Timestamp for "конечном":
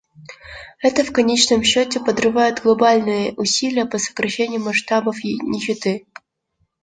1.11-1.61